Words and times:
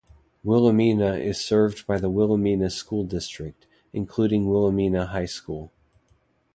Willamina 0.43 1.23
is 1.23 1.39
served 1.39 1.85
by 1.85 1.99
the 1.99 2.09
Willamina 2.09 2.71
School 2.71 3.03
District, 3.03 3.67
including 3.93 4.47
Willamina 4.47 5.09
High 5.09 5.27
School. 5.27 5.71